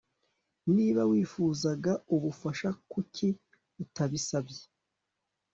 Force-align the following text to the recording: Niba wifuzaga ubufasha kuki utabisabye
Niba 0.75 1.01
wifuzaga 1.11 1.93
ubufasha 2.15 2.69
kuki 2.91 3.27
utabisabye 3.83 4.61